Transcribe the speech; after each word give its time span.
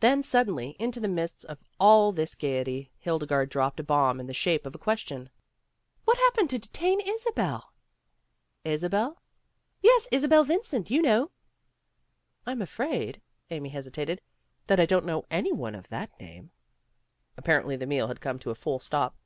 Then 0.00 0.24
suddenly 0.24 0.74
into 0.80 0.98
the 0.98 1.06
midst 1.06 1.44
of 1.44 1.60
all 1.78 2.10
this 2.10 2.34
gaiety, 2.34 2.90
Hildegarde 2.98 3.50
dropped 3.52 3.78
a 3.78 3.84
bomb 3.84 4.18
in 4.18 4.26
the 4.26 4.34
shape 4.34 4.66
of 4.66 4.74
a 4.74 4.78
question. 4.78 5.30
"What 6.04 6.16
happened 6.18 6.50
to 6.50 6.58
de 6.58 6.66
tain 6.70 6.98
Isabel?" 7.00 7.72
"Isabel?" 8.64 9.22
"Yes, 9.80 10.08
Isabel 10.10 10.42
Vincent, 10.42 10.90
you 10.90 11.00
know." 11.00 11.30
"I'm 12.46 12.60
afraid," 12.62 13.22
Amy 13.50 13.68
hesitated, 13.68 14.20
"that 14.66 14.80
I 14.80 14.86
don't 14.86 15.06
know 15.06 15.24
any 15.30 15.52
one 15.52 15.76
of 15.76 15.88
that 15.90 16.18
name." 16.18 16.50
Apparently 17.36 17.76
the 17.76 17.86
meal 17.86 18.08
had 18.08 18.20
come 18.20 18.40
to 18.40 18.50
a 18.50 18.56
full 18.56 18.80
stop. 18.80 19.16